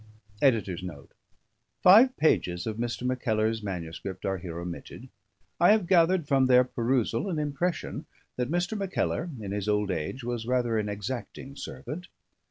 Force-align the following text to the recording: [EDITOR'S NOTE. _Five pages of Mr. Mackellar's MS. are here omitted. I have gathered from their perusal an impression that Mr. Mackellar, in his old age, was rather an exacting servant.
[EDITOR'S 0.41 0.81
NOTE. 0.81 1.11
_Five 1.85 2.17
pages 2.17 2.65
of 2.65 2.77
Mr. 2.77 3.03
Mackellar's 3.03 3.61
MS. 3.61 4.01
are 4.25 4.39
here 4.39 4.57
omitted. 4.59 5.09
I 5.59 5.73
have 5.73 5.85
gathered 5.85 6.27
from 6.27 6.47
their 6.47 6.63
perusal 6.63 7.29
an 7.29 7.37
impression 7.37 8.07
that 8.35 8.49
Mr. 8.49 8.75
Mackellar, 8.75 9.29
in 9.39 9.51
his 9.51 9.69
old 9.69 9.91
age, 9.91 10.23
was 10.23 10.47
rather 10.47 10.79
an 10.79 10.89
exacting 10.89 11.55
servant. 11.55 12.07